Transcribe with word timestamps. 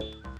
you 0.00 0.35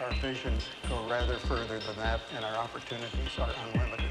Our 0.00 0.10
visions 0.12 0.66
go 0.88 1.06
rather 1.10 1.36
further 1.36 1.78
than 1.78 1.96
that, 1.96 2.20
and 2.34 2.42
our 2.42 2.56
opportunities 2.56 3.38
are 3.38 3.50
unlimited. 3.66 4.09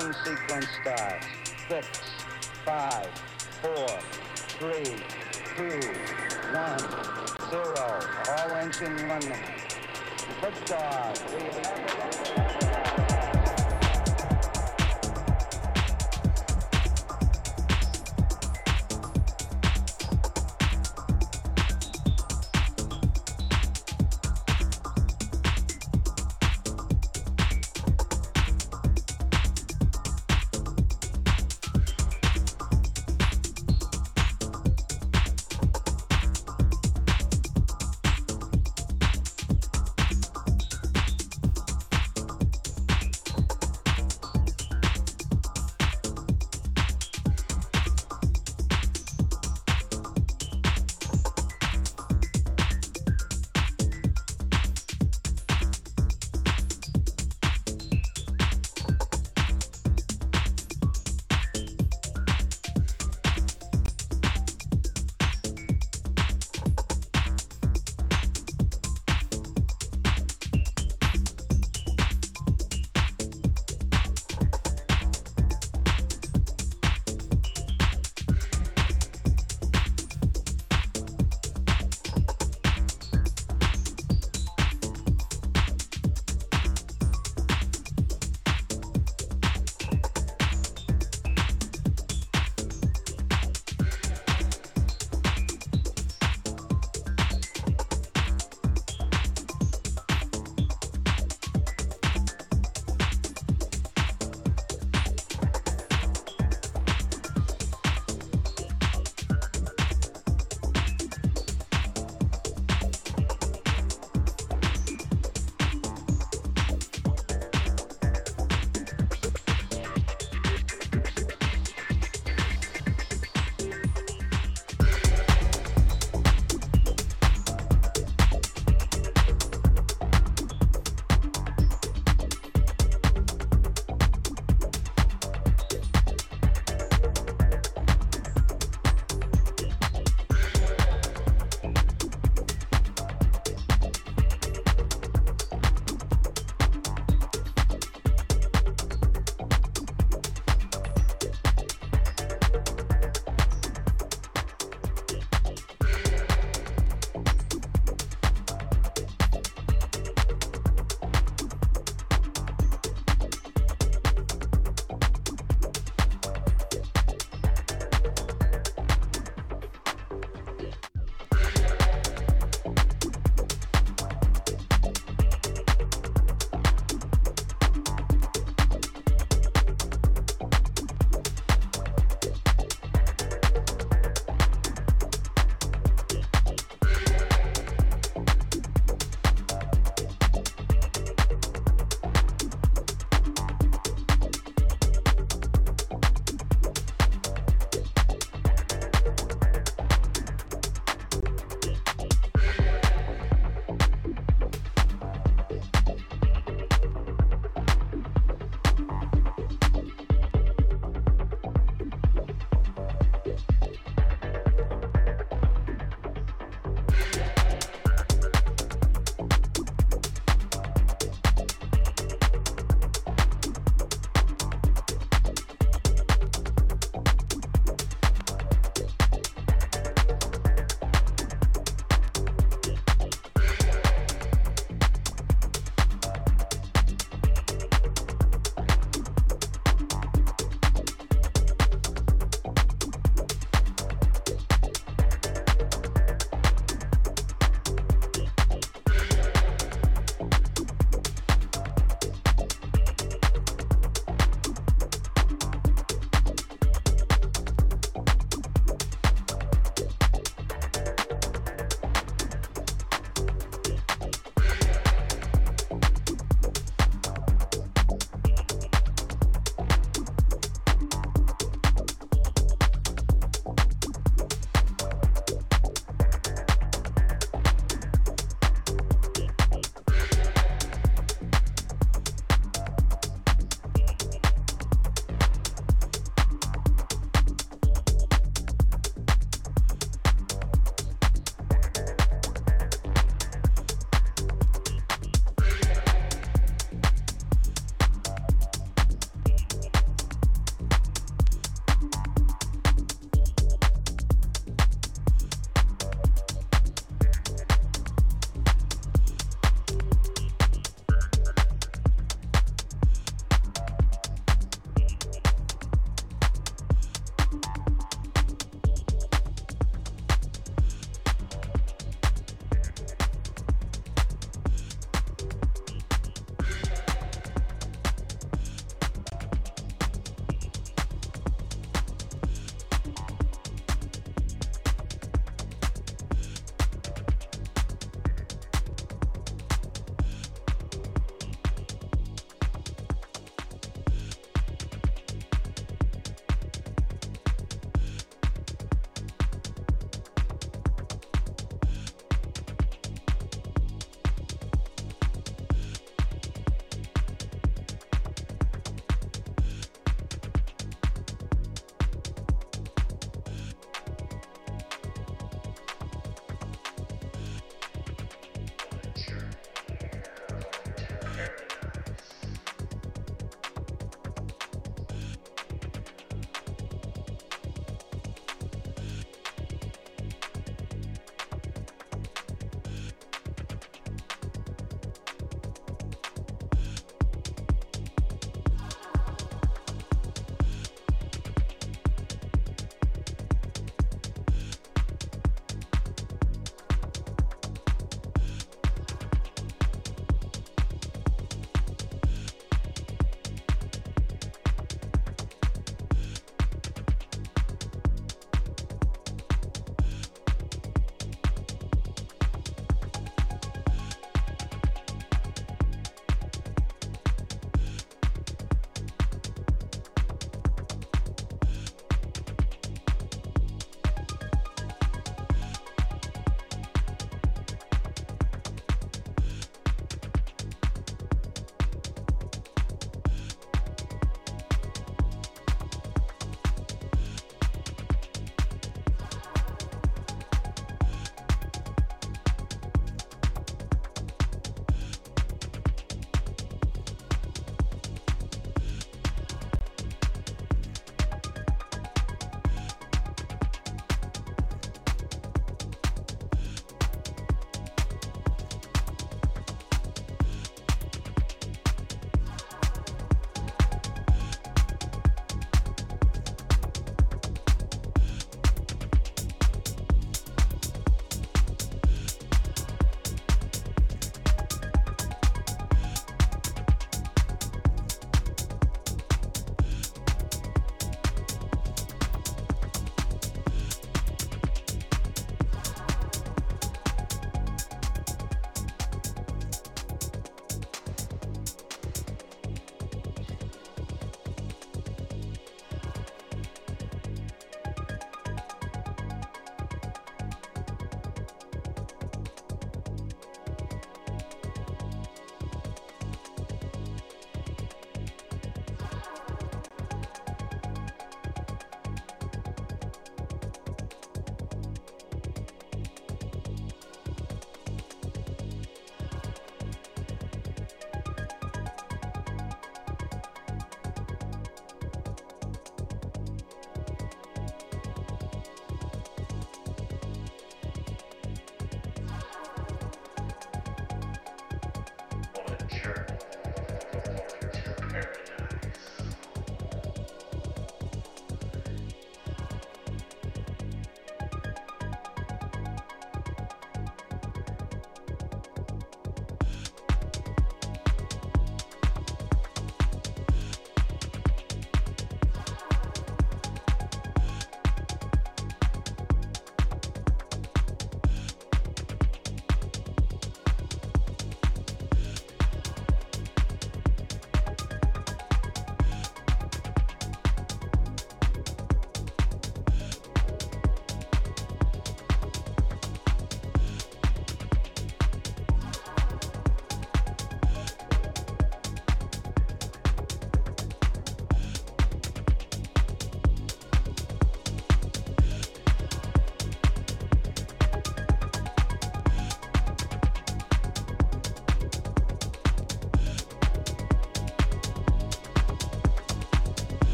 Ignition 0.00 0.14
sequence 0.24 0.66
starts. 0.82 1.26
Six, 1.68 1.86
five, 2.64 3.08
four, 3.62 3.88
three, 4.58 4.96
two, 5.56 5.80
one, 6.52 6.78
zero. 7.50 8.00
All 8.28 8.50
engine 8.56 8.96
running. 9.08 9.42
Liftoff. 10.40 10.99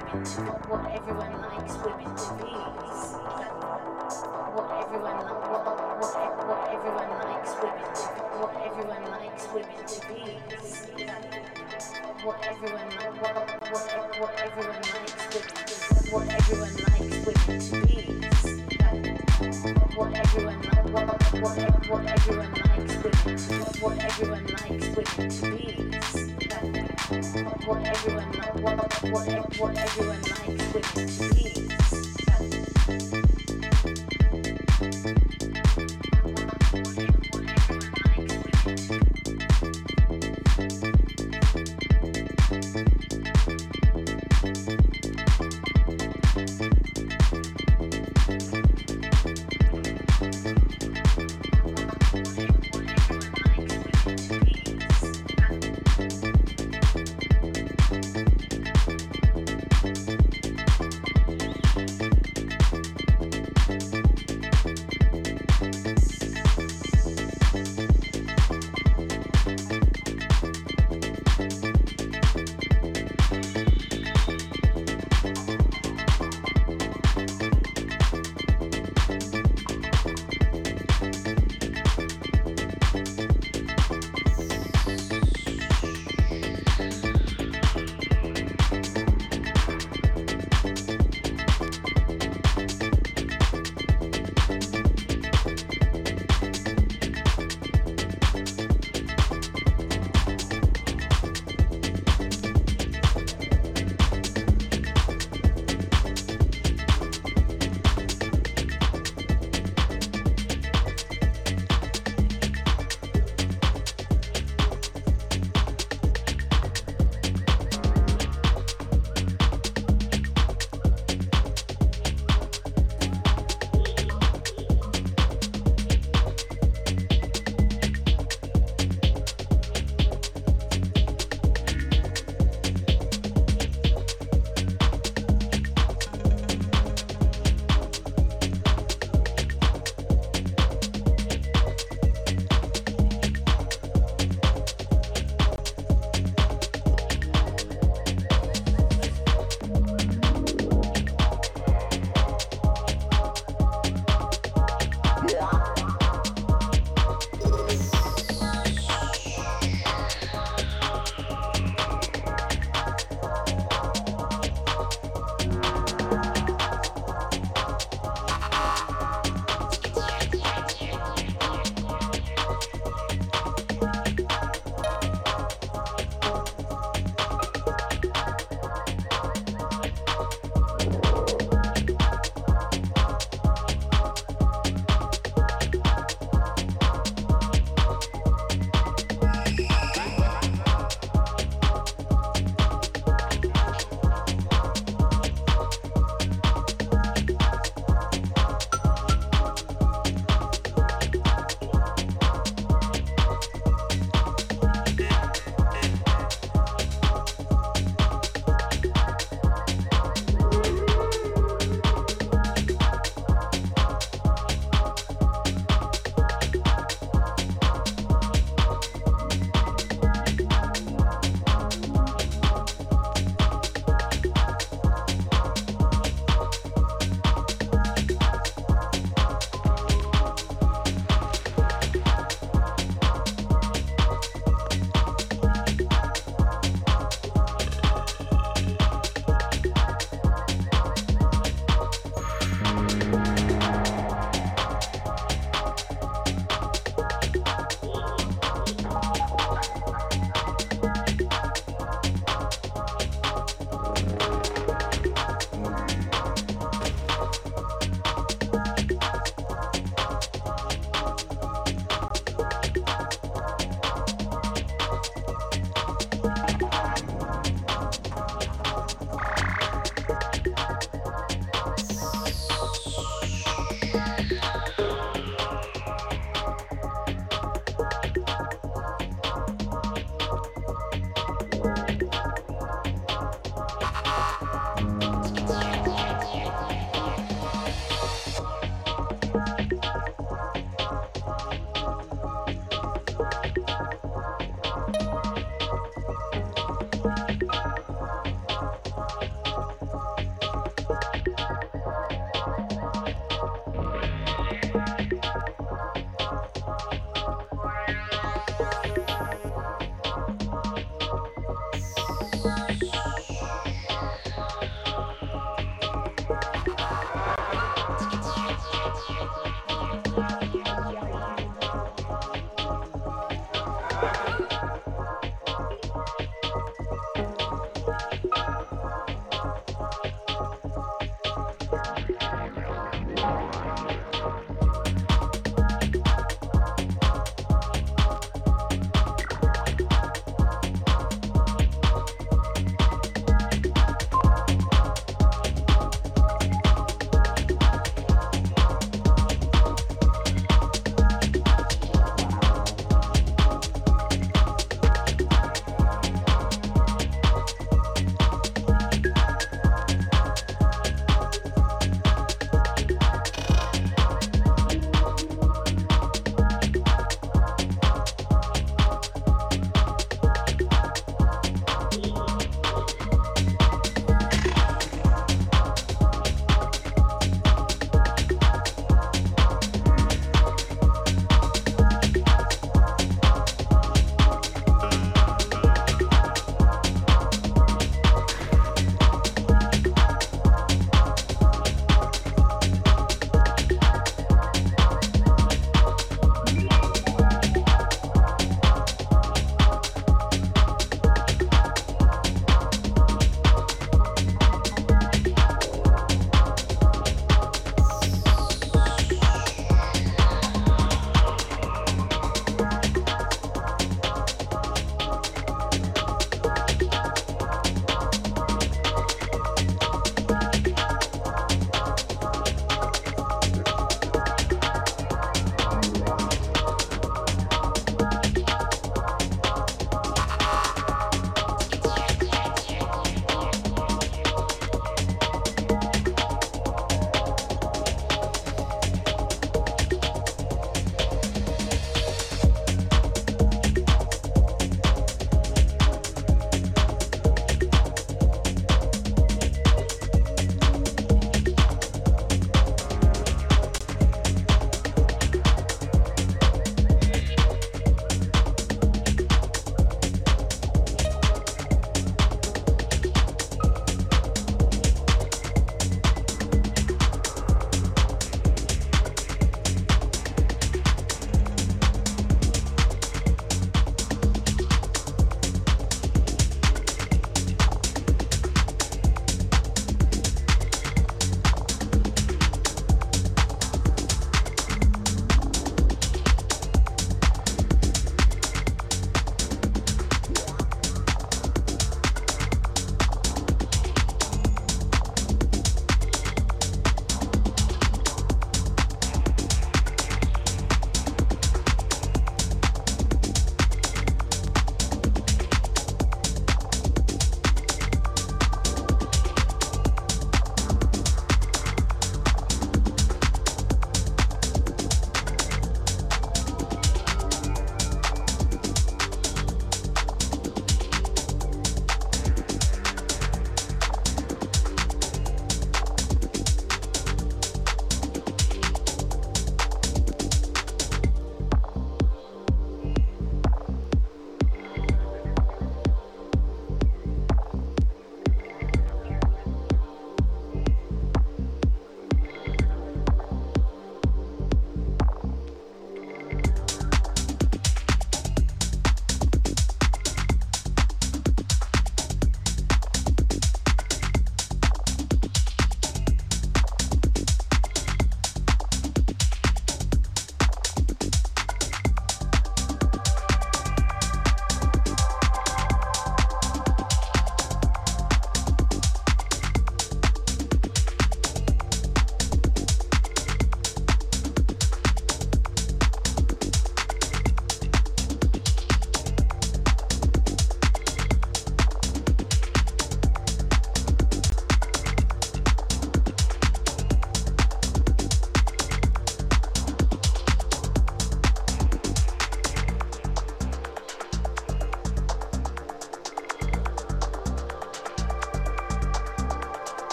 women 0.00 0.24
to 0.24 0.40
what 0.40 0.90
everyone 0.92 1.40
likes 1.42 1.74
women 1.84 2.16
to 2.16 2.34
be. 2.34 2.50
What 4.54 4.66
everyone 4.80 5.18
what, 5.20 5.64
what, 6.00 6.16
what 6.48 6.60
everyone 6.72 7.10
likes 7.20 7.52
women 7.60 7.88
to 7.94 8.06
what 8.40 8.52
everyone 8.64 9.04
likes 9.10 9.44
women 9.52 9.80
to 9.86 9.98
be. 10.08 10.20
What 12.24 12.38
everyone 12.46 12.90
what, 13.20 13.34
what, 13.70 13.84
what 14.20 14.32
everyone 14.40 14.82
likes 14.82 15.24
women 15.34 15.54
to 15.56 15.84
what 16.10 16.24
everyone 16.28 16.74
likes 16.76 17.16
women 17.26 17.58
to 17.60 17.74
be. 17.86 18.00
What 19.96 20.10
everyone 20.14 20.60
what, 20.92 21.04
what, 21.40 21.56
what 21.90 22.02
everyone 22.06 22.52
likes 22.54 22.96
women 23.02 23.36
to 23.36 23.54
what 23.80 23.94
everyone 23.98 24.46
likes 24.46 24.86
women 24.96 25.28
to 25.30 25.44
be. 25.56 25.70
What 27.66 27.86
everyone 27.86 28.39
what, 28.62 29.02
what, 29.02 29.56
what 29.58 29.78
everyone 29.78 30.22
likes. 30.22 31.09